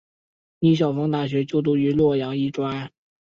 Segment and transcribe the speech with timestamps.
[0.57, 2.91] 李晓峰大学就读于洛阳医专。